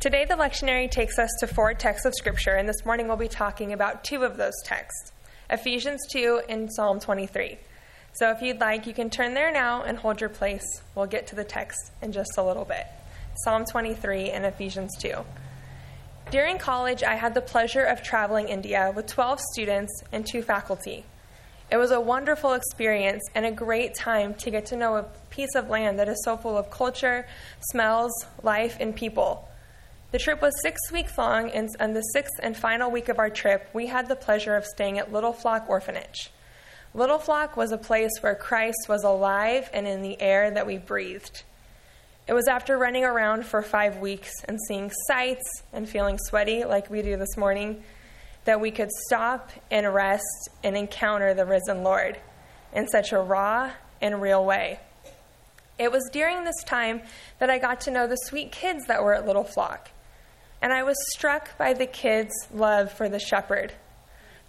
[0.00, 3.26] Today, the lectionary takes us to four texts of Scripture, and this morning we'll be
[3.26, 5.12] talking about two of those texts
[5.48, 7.56] Ephesians 2 and Psalm 23.
[8.12, 10.82] So, if you'd like, you can turn there now and hold your place.
[10.94, 12.84] We'll get to the text in just a little bit
[13.44, 15.14] Psalm 23 and Ephesians 2.
[16.30, 21.06] During college, I had the pleasure of traveling India with 12 students and two faculty.
[21.70, 25.54] It was a wonderful experience and a great time to get to know a piece
[25.54, 27.26] of land that is so full of culture,
[27.70, 28.12] smells,
[28.42, 29.46] life, and people.
[30.10, 33.28] The trip was six weeks long, and on the sixth and final week of our
[33.28, 36.30] trip, we had the pleasure of staying at Little Flock Orphanage.
[36.94, 40.78] Little Flock was a place where Christ was alive and in the air that we
[40.78, 41.42] breathed.
[42.26, 46.88] It was after running around for five weeks and seeing sights and feeling sweaty like
[46.88, 47.82] we do this morning
[48.44, 52.18] that we could stop and rest and encounter the risen Lord
[52.72, 54.80] in such a raw and real way.
[55.78, 57.02] It was during this time
[57.38, 59.90] that I got to know the sweet kids that were at Little Flock.
[60.60, 63.74] And I was struck by the kids' love for the shepherd,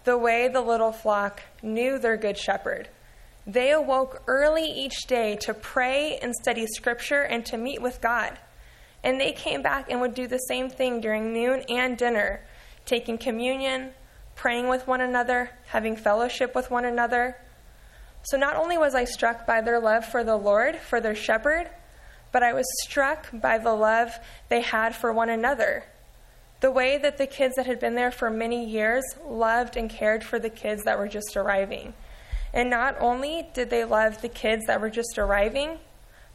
[0.04, 2.88] the way the little flock knew their good shepherd.
[3.46, 8.38] They awoke early each day to pray and study scripture and to meet with God.
[9.04, 12.42] And they came back and would do the same thing during noon and dinner
[12.84, 13.90] taking communion,
[14.34, 17.36] praying with one another, having fellowship with one another.
[18.22, 21.70] So not only was I struck by their love for the Lord, for their shepherd,
[22.32, 25.84] but I was struck by the love they had for one another.
[26.60, 30.22] The way that the kids that had been there for many years loved and cared
[30.22, 31.94] for the kids that were just arriving.
[32.52, 35.78] And not only did they love the kids that were just arriving,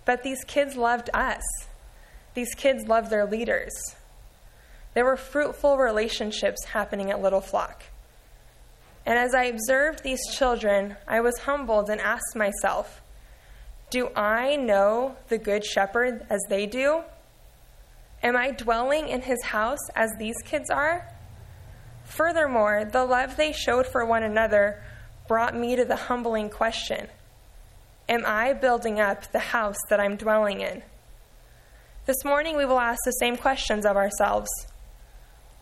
[0.03, 1.43] but these kids loved us.
[2.33, 3.71] These kids loved their leaders.
[4.95, 7.83] There were fruitful relationships happening at Little Flock.
[9.05, 13.01] And as I observed these children, I was humbled and asked myself,
[13.91, 17.03] Do I know the Good Shepherd as they do?
[18.23, 21.07] Am I dwelling in his house as these kids are?
[22.05, 24.81] Furthermore, the love they showed for one another
[25.27, 27.09] brought me to the humbling question
[28.07, 30.83] Am I building up the house that I'm dwelling in?
[32.05, 34.49] This morning we will ask the same questions of ourselves.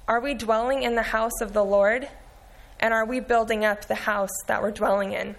[0.07, 2.09] Are we dwelling in the house of the Lord?
[2.79, 5.35] And are we building up the house that we're dwelling in?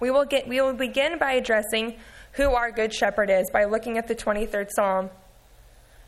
[0.00, 1.96] We will, get, we will begin by addressing
[2.32, 5.10] who our good shepherd is by looking at the 23rd Psalm.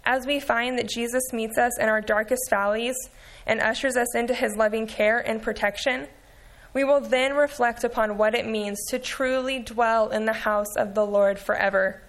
[0.05, 2.97] As we find that Jesus meets us in our darkest valleys
[3.47, 6.09] and ushers us into his loving care and protection,
[6.75, 10.95] we will then reflect upon what it means to truly dwell in the house of
[10.95, 12.03] the Lord forever.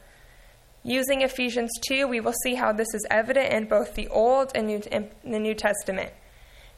[0.87, 4.67] Using Ephesians 2, we will see how this is evident in both the Old and
[4.67, 6.13] New, the New Testament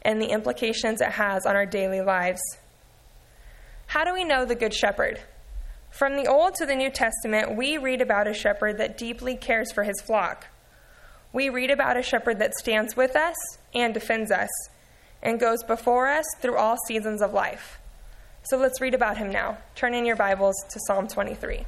[0.01, 2.41] and the implications it has on our daily lives.
[3.85, 5.19] How do we know the Good Shepherd?
[5.91, 9.71] From the Old to the New Testament, we read about a shepherd that deeply cares
[9.71, 10.47] for his flock.
[11.31, 13.35] We read about a shepherd that stands with us
[13.75, 14.49] and defends us
[15.21, 17.77] and goes before us through all seasons of life.
[18.41, 19.59] So let's read about him now.
[19.75, 21.67] Turn in your Bibles to Psalm 23.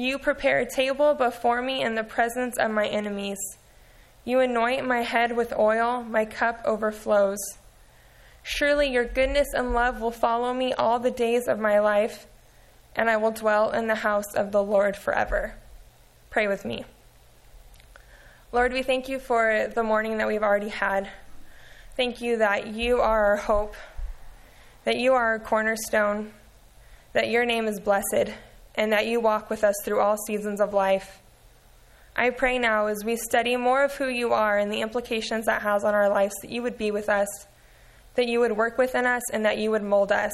[0.00, 3.36] You prepare a table before me in the presence of my enemies.
[4.24, 7.40] You anoint my head with oil, my cup overflows.
[8.44, 12.28] Surely your goodness and love will follow me all the days of my life,
[12.94, 15.54] and I will dwell in the house of the Lord forever.
[16.30, 16.84] Pray with me.
[18.52, 21.10] Lord, we thank you for the morning that we've already had.
[21.96, 23.74] Thank you that you are our hope,
[24.84, 26.30] that you are our cornerstone,
[27.14, 28.30] that your name is blessed
[28.78, 31.20] and that you walk with us through all seasons of life.
[32.16, 35.62] I pray now as we study more of who you are and the implications that
[35.62, 37.28] has on our lives that you would be with us,
[38.14, 40.32] that you would work within us, and that you would mold us.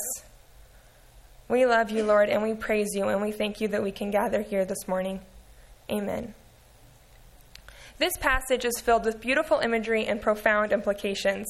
[1.49, 4.11] We love you, Lord, and we praise you, and we thank you that we can
[4.11, 5.21] gather here this morning.
[5.91, 6.35] Amen.
[7.97, 11.47] This passage is filled with beautiful imagery and profound implications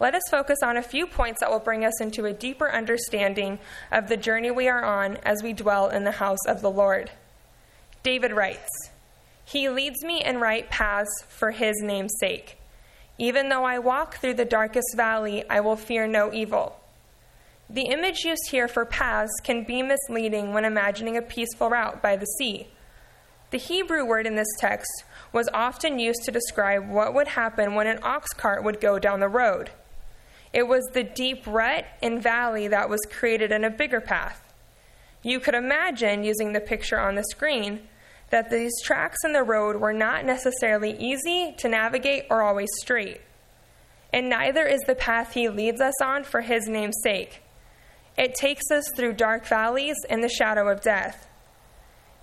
[0.00, 3.58] let us focus on a few points that will bring us into a deeper understanding
[3.92, 7.10] of the journey we are on as we dwell in the house of the Lord.
[8.02, 8.68] David writes,
[9.44, 12.58] He leads me in right paths for his name's sake.
[13.18, 16.80] Even though I walk through the darkest valley, I will fear no evil.
[17.70, 22.16] The image used here for paths can be misleading when imagining a peaceful route by
[22.16, 22.66] the sea.
[23.50, 27.86] The Hebrew word in this text was often used to describe what would happen when
[27.86, 29.70] an ox cart would go down the road.
[30.54, 34.40] It was the deep rut and valley that was created in a bigger path.
[35.20, 37.88] You could imagine, using the picture on the screen,
[38.30, 43.20] that these tracks in the road were not necessarily easy to navigate or always straight.
[44.12, 47.42] And neither is the path he leads us on for his name's sake.
[48.16, 51.26] It takes us through dark valleys and the shadow of death.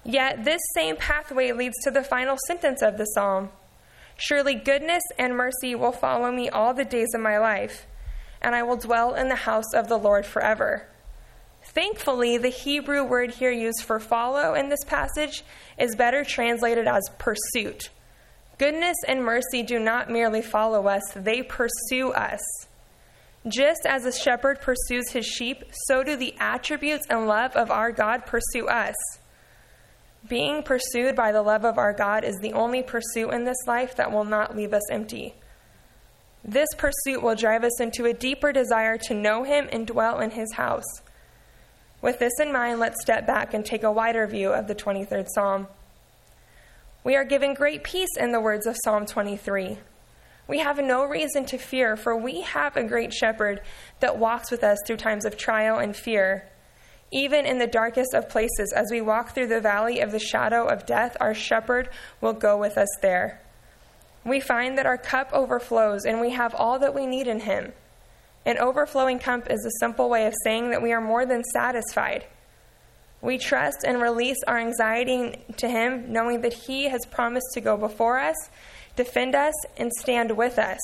[0.06, 3.50] Yet this same pathway leads to the final sentence of the psalm
[4.16, 7.88] Surely goodness and mercy will follow me all the days of my life,
[8.42, 10.88] and I will dwell in the house of the Lord forever.
[11.64, 15.44] Thankfully, the Hebrew word here used for follow in this passage
[15.78, 17.90] is better translated as pursuit.
[18.58, 22.42] Goodness and mercy do not merely follow us, they pursue us.
[23.48, 27.92] Just as a shepherd pursues his sheep, so do the attributes and love of our
[27.92, 28.96] God pursue us.
[30.28, 33.96] Being pursued by the love of our God is the only pursuit in this life
[33.96, 35.34] that will not leave us empty.
[36.44, 40.32] This pursuit will drive us into a deeper desire to know Him and dwell in
[40.32, 41.02] His house.
[42.02, 45.28] With this in mind, let's step back and take a wider view of the 23rd
[45.30, 45.68] Psalm.
[47.04, 49.78] We are given great peace in the words of Psalm 23.
[50.48, 53.62] We have no reason to fear, for we have a great shepherd
[54.00, 56.50] that walks with us through times of trial and fear.
[57.12, 60.68] Even in the darkest of places, as we walk through the valley of the shadow
[60.68, 61.90] of death, our shepherd
[62.20, 63.42] will go with us there.
[64.24, 67.74] We find that our cup overflows and we have all that we need in him.
[68.46, 72.26] An overflowing cup is a simple way of saying that we are more than satisfied.
[73.22, 77.78] We trust and release our anxiety to him, knowing that he has promised to go
[77.78, 78.50] before us,
[78.96, 80.80] defend us, and stand with us.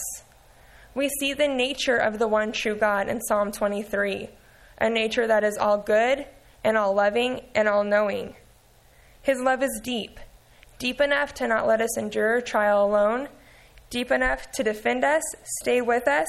[0.94, 4.30] We see the nature of the one true God in Psalm 23
[4.80, 6.26] a nature that is all good
[6.64, 8.36] and all loving and all knowing.
[9.22, 10.20] His love is deep,
[10.80, 13.30] deep enough to not let us endure trial alone,
[13.90, 15.24] deep enough to defend us,
[15.62, 16.28] stay with us.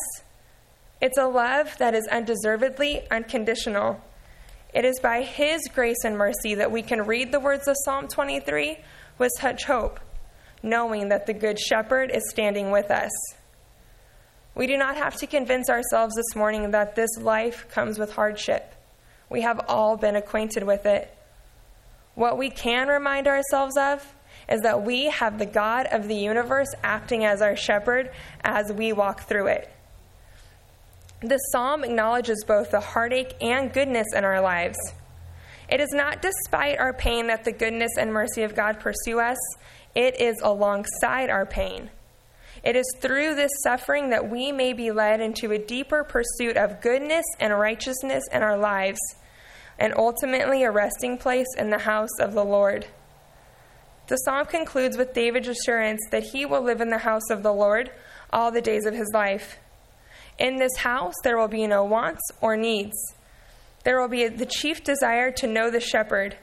[1.01, 4.01] It's a love that is undeservedly unconditional.
[4.75, 8.09] It is by His grace and mercy that we can read the words of Psalm
[8.09, 8.79] 23
[9.19, 10.01] with such hope,
[10.63, 13.11] knowing that the Good Shepherd is standing with us.
[14.55, 18.75] We do not have to convince ourselves this morning that this life comes with hardship.
[19.31, 21.15] We have all been acquainted with it.
[22.15, 24.15] What we can remind ourselves of
[24.49, 28.11] is that we have the God of the universe acting as our shepherd
[28.43, 29.71] as we walk through it.
[31.21, 34.79] This psalm acknowledges both the heartache and goodness in our lives.
[35.69, 39.37] It is not despite our pain that the goodness and mercy of God pursue us,
[39.95, 41.91] it is alongside our pain.
[42.65, 46.81] It is through this suffering that we may be led into a deeper pursuit of
[46.81, 48.99] goodness and righteousness in our lives,
[49.79, 52.87] and ultimately a resting place in the house of the Lord.
[54.09, 57.53] The psalm concludes with David's assurance that he will live in the house of the
[57.53, 57.91] Lord
[58.33, 59.59] all the days of his life.
[60.39, 62.97] In this house, there will be no wants or needs.
[63.85, 66.39] There will be the chief desire to know the shepherd.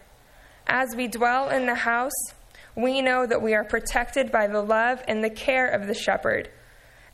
[0.68, 2.34] As we dwell in the house,
[2.76, 6.50] we know that we are protected by the love and the care of the shepherd.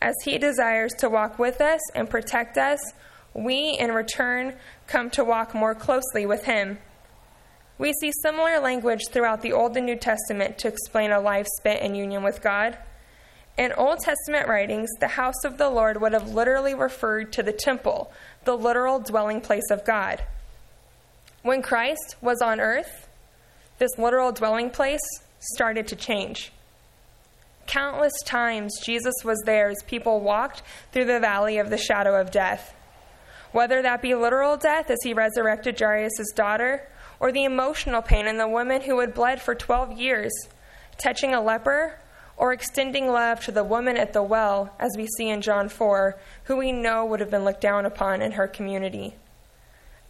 [0.02, 2.80] As he desires to walk with us and protect us,
[3.34, 4.56] we in return
[4.88, 6.80] come to walk more closely with him.
[7.82, 11.82] We see similar language throughout the Old and New Testament to explain a life spent
[11.82, 12.78] in union with God.
[13.58, 17.52] In Old Testament writings, the house of the Lord would have literally referred to the
[17.52, 18.14] temple,
[18.44, 20.22] the literal dwelling place of God.
[21.42, 23.10] When Christ was on earth,
[23.80, 25.02] this literal dwelling place
[25.40, 26.52] started to change.
[27.66, 32.30] Countless times Jesus was there as people walked through the valley of the shadow of
[32.30, 32.76] death.
[33.52, 36.88] Whether that be literal death as he resurrected Jairus' daughter,
[37.22, 40.32] or the emotional pain in the woman who had bled for 12 years,
[40.98, 42.00] touching a leper,
[42.36, 46.18] or extending love to the woman at the well, as we see in John 4,
[46.46, 49.14] who we know would have been looked down upon in her community.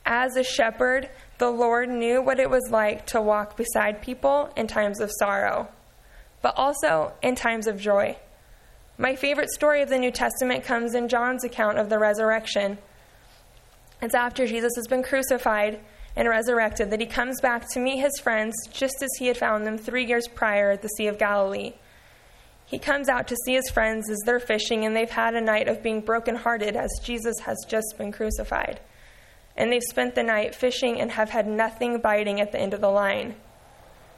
[0.05, 4.67] As a shepherd, the Lord knew what it was like to walk beside people in
[4.67, 5.67] times of sorrow,
[6.41, 8.15] but also in times of joy.
[8.97, 12.77] My favorite story of the New Testament comes in John's account of the resurrection.
[14.01, 15.81] It's after Jesus has been crucified
[16.15, 19.65] and resurrected that he comes back to meet his friends just as he had found
[19.65, 21.73] them three years prior at the Sea of Galilee.
[22.65, 25.67] He comes out to see his friends as they're fishing and they've had a night
[25.67, 28.79] of being brokenhearted as Jesus has just been crucified
[29.55, 32.81] and they've spent the night fishing and have had nothing biting at the end of
[32.81, 33.35] the line.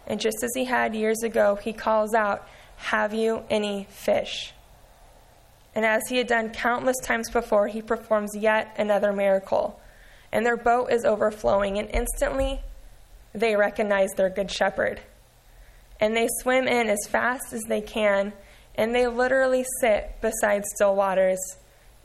[0.06, 2.48] And just as he had years ago, he calls out,
[2.78, 4.54] Have you any fish?
[5.76, 9.80] And as he had done countless times before, he performs yet another miracle.
[10.34, 12.60] And their boat is overflowing, and instantly
[13.34, 15.00] they recognize their good shepherd.
[16.00, 18.34] and they swim in as fast as they can,
[18.76, 21.40] and they literally sit beside still waters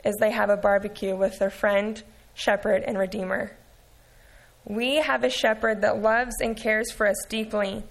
[0.05, 2.01] as they have a barbecue with their friend,
[2.33, 3.51] shepherd, and redeemer.
[4.63, 7.83] We have a shepherd that loves and cares for us deeply,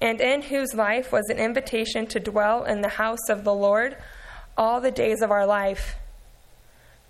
[0.00, 3.96] and in whose life was an invitation to dwell in the house of the Lord
[4.56, 5.96] all the days of our life.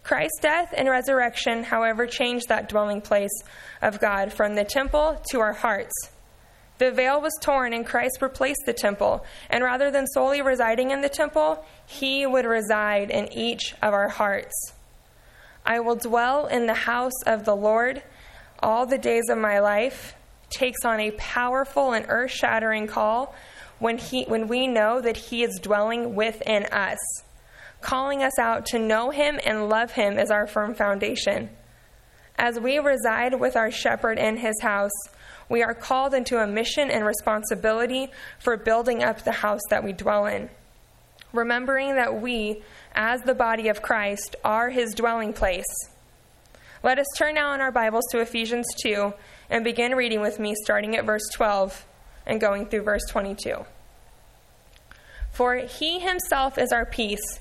[0.07, 3.43] Christ's death and resurrection, however, changed that dwelling place
[3.83, 5.93] of God from the temple to our hearts.
[6.79, 9.25] The veil was torn, and Christ replaced the temple.
[9.51, 14.09] And rather than solely residing in the temple, he would reside in each of our
[14.09, 14.55] hearts.
[15.65, 18.01] I will dwell in the house of the Lord
[18.61, 20.15] all the days of my life
[20.51, 23.35] takes on a powerful and earth shattering call
[23.81, 27.25] when, he, when we know that he is dwelling within us
[27.81, 31.51] calling us out to know Him and love Him as our firm foundation.
[32.39, 34.91] As we reside with our shepherd in His house,
[35.49, 39.93] we are called into a mission and responsibility for building up the house that we
[39.93, 40.51] dwell in.
[41.33, 42.63] Remembering that we,
[42.95, 45.65] as the body of Christ, are His dwelling place.
[46.83, 49.13] Let us turn now in our Bibles to Ephesians 2
[49.51, 51.85] and begin reading with me, starting at verse 12
[52.27, 53.65] and going through verse 22.
[55.33, 57.41] For He Himself is our peace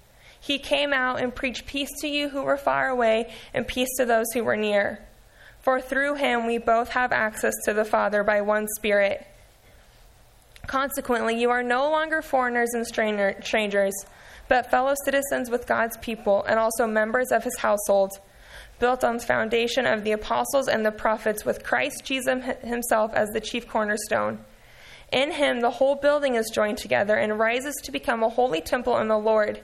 [0.41, 4.05] He came out and preached peace to you who were far away and peace to
[4.05, 4.99] those who were near.
[5.61, 9.25] For through him we both have access to the Father by one Spirit.
[10.65, 13.93] Consequently, you are no longer foreigners and strangers,
[14.47, 18.11] but fellow citizens with God's people and also members of his household,
[18.79, 23.29] built on the foundation of the apostles and the prophets, with Christ Jesus himself as
[23.29, 24.39] the chief cornerstone.
[25.11, 28.97] In him, the whole building is joined together and rises to become a holy temple
[28.97, 29.61] in the Lord.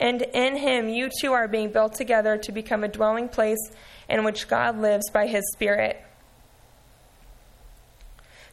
[0.00, 3.70] And in him, you too are being built together to become a dwelling place
[4.08, 6.02] in which God lives by his Spirit.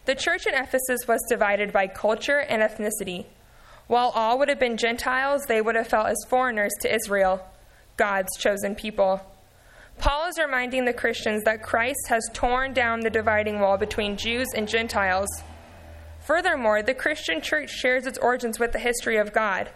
[0.05, 3.25] The church in Ephesus was divided by culture and ethnicity.
[3.87, 7.45] While all would have been Gentiles, they would have felt as foreigners to Israel,
[7.97, 9.21] God's chosen people.
[9.97, 14.47] Paul is reminding the Christians that Christ has torn down the dividing wall between Jews
[14.55, 15.29] and Gentiles.
[16.21, 19.69] Furthermore, the Christian church shares its origins with the history of God.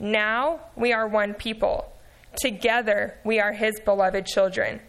[0.00, 1.92] Now we are one people.
[2.40, 4.80] Together we are his beloved children.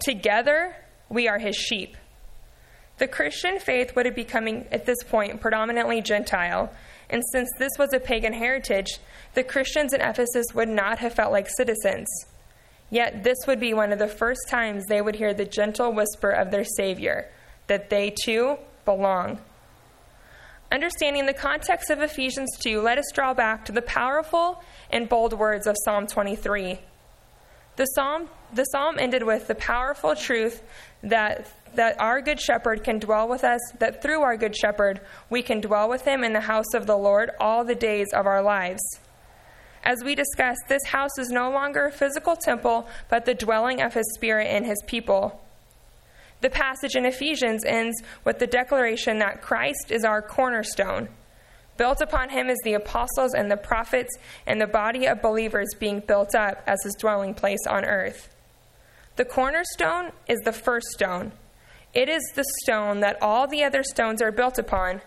[0.00, 0.76] Together
[1.08, 1.96] we are his sheep.
[2.98, 6.72] The Christian faith would have becoming at this point predominantly Gentile,
[7.10, 8.98] and since this was a pagan heritage,
[9.34, 12.06] the Christians in Ephesus would not have felt like citizens.
[12.90, 16.30] Yet this would be one of the first times they would hear the gentle whisper
[16.30, 17.28] of their Savior
[17.66, 19.40] that they too belong.
[20.74, 25.32] Understanding the context of Ephesians 2, let us draw back to the powerful and bold
[25.32, 26.80] words of Psalm 23.
[27.76, 30.64] The psalm, the psalm ended with the powerful truth
[31.04, 35.00] that, that our good shepherd can dwell with us, that through our good shepherd
[35.30, 38.26] we can dwell with him in the house of the Lord all the days of
[38.26, 38.82] our lives.
[39.84, 43.94] As we discussed, this house is no longer a physical temple, but the dwelling of
[43.94, 45.40] his spirit in his people.
[46.40, 51.08] The passage in Ephesians ends with the declaration that Christ is our cornerstone.
[51.76, 56.00] Built upon him is the apostles and the prophets, and the body of believers being
[56.06, 58.28] built up as his dwelling place on earth.
[59.16, 61.32] The cornerstone is the first stone.
[61.92, 65.00] It is the stone that all the other stones are built upon.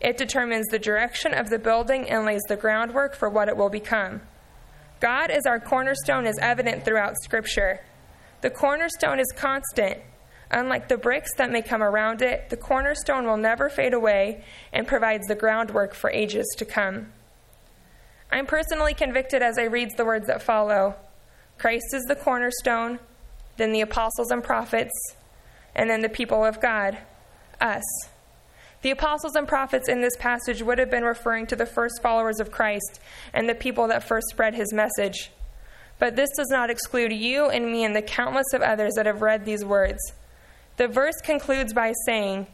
[0.00, 3.68] It determines the direction of the building and lays the groundwork for what it will
[3.68, 4.22] become.
[5.00, 7.80] God as our cornerstone is evident throughout Scripture.
[8.40, 9.98] The cornerstone is constant,
[10.50, 14.42] Unlike the bricks that may come around it, the cornerstone will never fade away
[14.72, 17.12] and provides the groundwork for ages to come.
[18.32, 20.94] I'm personally convicted as I read the words that follow
[21.58, 22.98] Christ is the cornerstone,
[23.58, 25.14] then the apostles and prophets,
[25.74, 26.96] and then the people of God,
[27.60, 27.82] us.
[28.82, 32.40] The apostles and prophets in this passage would have been referring to the first followers
[32.40, 32.98] of Christ
[33.34, 35.30] and the people that first spread his message.
[35.98, 39.20] But this does not exclude you and me and the countless of others that have
[39.20, 40.00] read these words.
[40.80, 42.46] The verse concludes by saying,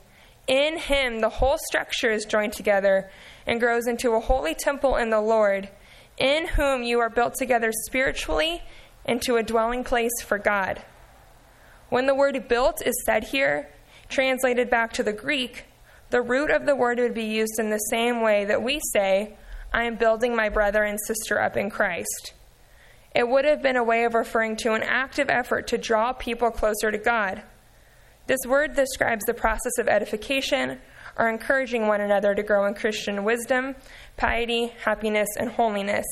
[0.49, 3.09] In him the whole structure is joined together
[3.47, 5.69] and grows into a holy temple in the Lord,
[6.19, 8.65] in whom you are built together spiritually
[9.05, 10.83] into a dwelling place for God.
[11.89, 13.69] When the word built is said here,
[14.09, 15.67] translated back to the Greek,
[16.11, 19.37] the root of the word would be used in the same way that we say,
[19.73, 22.35] I am building my brother and sister up in Christ.
[23.15, 26.51] It would have been a way of referring to an active effort to draw people
[26.51, 27.45] closer to God.
[28.27, 30.81] This word describes the process of edification
[31.17, 33.77] or encouraging one another to grow in Christian wisdom,
[34.17, 36.07] piety, happiness, and holiness.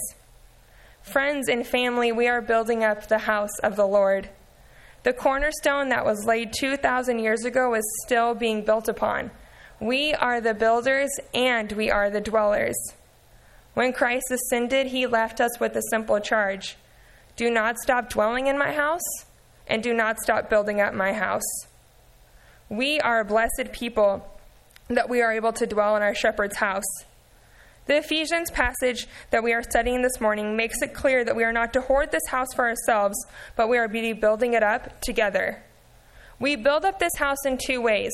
[1.03, 4.31] Friends and family, we are building up the house of the Lord.
[5.03, 9.31] The cornerstone that was laid 2,000 years ago is still being built upon.
[9.81, 12.77] We are the builders and we are the dwellers.
[13.75, 16.77] When Christ ascended, he left us with a simple charge
[17.37, 19.27] Do not stop dwelling in my house,
[19.67, 21.43] and do not stop building up my house.
[22.75, 24.29] We are a blessed people
[24.89, 26.83] that we are able to dwell in our shepherd's house.
[27.87, 31.53] The Ephesians passage that we are studying this morning makes it clear that we are
[31.53, 33.15] not to hoard this house for ourselves,
[33.55, 35.63] but we are to building it up together.
[36.41, 38.11] We build up this house in two ways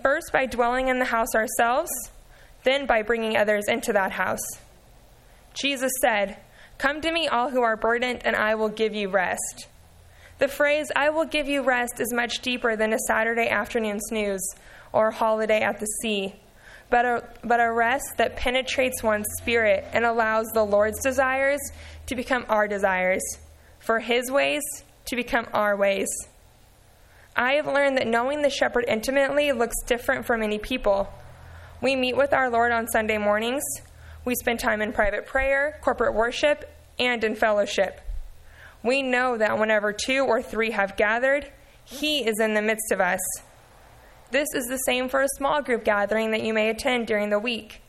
[0.00, 1.90] first, by dwelling in the house ourselves,
[2.62, 4.46] then, by bringing others into that house.
[5.54, 6.36] Jesus said,
[6.78, 9.66] Come to me, all who are burdened, and I will give you rest.
[10.38, 14.54] The phrase, I will give you rest, is much deeper than a Saturday afternoon snooze
[14.92, 16.34] or a holiday at the sea,
[16.90, 21.60] but a, but a rest that penetrates one's spirit and allows the Lord's desires
[22.06, 23.22] to become our desires,
[23.80, 24.62] for His ways
[25.06, 26.08] to become our ways.
[27.36, 31.12] I have learned that knowing the shepherd intimately looks different for many people.
[31.80, 33.62] We meet with our Lord on Sunday mornings.
[34.24, 36.68] We spend time in private prayer, corporate worship,
[36.98, 38.00] and in fellowship.
[38.82, 41.50] We know that whenever two or three have gathered,
[41.84, 43.20] He is in the midst of us.
[44.30, 47.38] This is the same for a small group gathering that you may attend during the
[47.38, 47.82] week.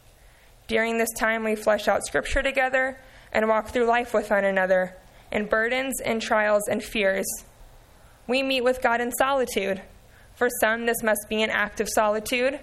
[0.67, 2.99] During this time, we flesh out Scripture together
[3.31, 4.95] and walk through life with one another
[5.31, 7.27] in burdens and trials and fears.
[8.27, 9.81] We meet with God in solitude.
[10.35, 12.59] For some, this must be an act of solitude.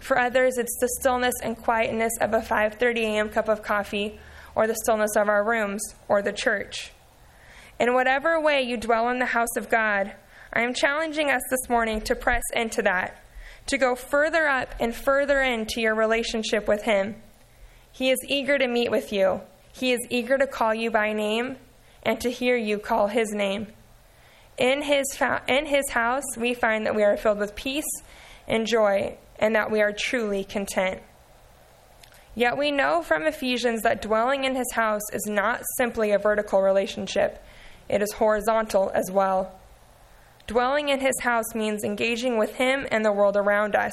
[0.00, 3.28] For others, it's the stillness and quietness of a 5:30 a.m.
[3.30, 4.18] cup of coffee
[4.54, 6.92] or the stillness of our rooms or the church.
[7.78, 10.12] In whatever way you dwell in the house of God,
[10.52, 13.22] I am challenging us this morning to press into that,
[13.66, 17.16] to go further up and further into your relationship with Him.
[17.90, 19.40] He is eager to meet with you,
[19.72, 21.56] He is eager to call you by name
[22.02, 23.68] and to hear you call His name.
[24.56, 25.04] In his,
[25.48, 28.02] in his house, we find that we are filled with peace
[28.46, 31.02] and joy, and that we are truly content.
[32.36, 36.62] Yet we know from Ephesians that dwelling in his house is not simply a vertical
[36.62, 37.42] relationship,
[37.88, 39.58] it is horizontal as well.
[40.46, 43.92] Dwelling in his house means engaging with him and the world around us.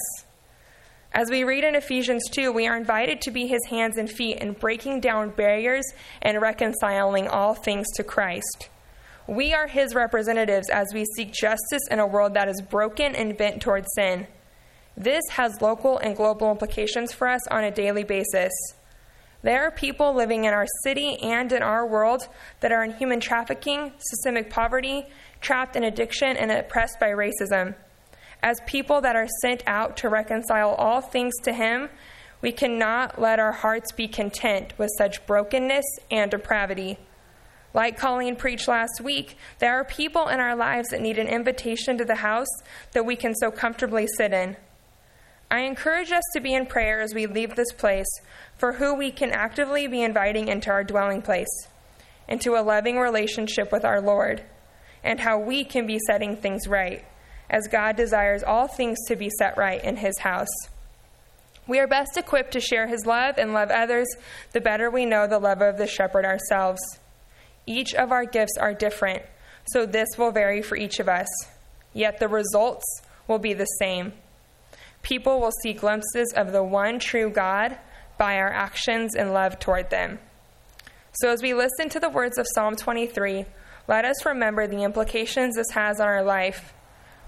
[1.13, 4.37] As we read in Ephesians 2, we are invited to be his hands and feet
[4.37, 5.85] in breaking down barriers
[6.21, 8.69] and reconciling all things to Christ.
[9.27, 13.37] We are his representatives as we seek justice in a world that is broken and
[13.37, 14.27] bent towards sin.
[14.97, 18.51] This has local and global implications for us on a daily basis.
[19.43, 22.27] There are people living in our city and in our world
[22.59, 25.07] that are in human trafficking, systemic poverty,
[25.39, 27.75] trapped in addiction, and oppressed by racism.
[28.43, 31.89] As people that are sent out to reconcile all things to Him,
[32.41, 36.97] we cannot let our hearts be content with such brokenness and depravity.
[37.73, 41.97] Like Colleen preached last week, there are people in our lives that need an invitation
[41.97, 42.49] to the house
[42.91, 44.57] that we can so comfortably sit in.
[45.51, 48.07] I encourage us to be in prayer as we leave this place
[48.57, 51.67] for who we can actively be inviting into our dwelling place,
[52.29, 54.43] into a loving relationship with our Lord,
[55.03, 57.03] and how we can be setting things right,
[57.49, 60.47] as God desires all things to be set right in His house.
[61.67, 64.07] We are best equipped to share His love and love others
[64.53, 66.79] the better we know the love of the shepherd ourselves.
[67.67, 69.23] Each of our gifts are different,
[69.65, 71.27] so this will vary for each of us,
[71.93, 72.85] yet the results
[73.27, 74.13] will be the same.
[75.01, 77.77] People will see glimpses of the one true God
[78.17, 80.19] by our actions and love toward them.
[81.13, 83.45] So, as we listen to the words of Psalm 23,
[83.87, 86.73] let us remember the implications this has on our life.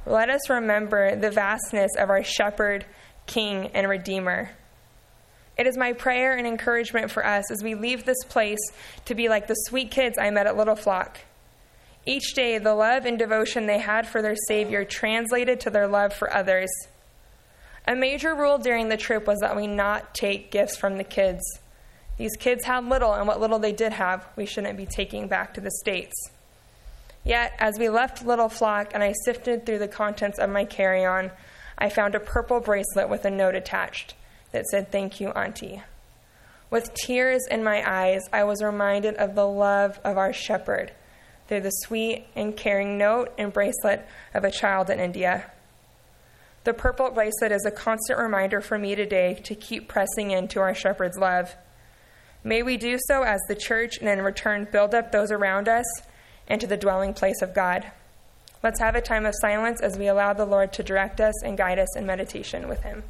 [0.05, 2.85] Let us remember the vastness of our shepherd,
[3.25, 4.51] king, and redeemer.
[5.57, 8.59] It is my prayer and encouragement for us as we leave this place
[9.05, 11.19] to be like the sweet kids I met at Little Flock.
[12.05, 16.13] Each day, the love and devotion they had for their Savior translated to their love
[16.13, 16.69] for others.
[17.85, 21.41] A major rule during the trip was that we not take gifts from the kids.
[22.17, 25.53] These kids had little, and what little they did have, we shouldn't be taking back
[25.55, 26.13] to the States.
[27.25, 31.05] Yet, as we left Little Flock and I sifted through the contents of my carry
[31.05, 31.31] on,
[31.77, 34.15] I found a purple bracelet with a note attached
[34.51, 35.81] that said, Thank you, Auntie.
[36.69, 40.91] With tears in my eyes, I was reminded of the love of our shepherd
[41.47, 45.51] through the sweet and caring note and bracelet of a child in India.
[46.63, 50.73] The purple bracelet is a constant reminder for me today to keep pressing into our
[50.73, 51.55] shepherd's love.
[52.41, 55.85] May we do so as the church and in return build up those around us
[56.47, 57.91] into the dwelling place of God.
[58.63, 61.57] Let's have a time of silence as we allow the Lord to direct us and
[61.57, 63.03] guide us in meditation with Him.